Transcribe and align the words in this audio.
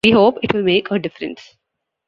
We 0.03 0.09
hope 0.09 0.39
it 0.41 0.51
will 0.51 0.63
make 0.63 0.89
a 0.89 0.97
difference. 0.97 1.55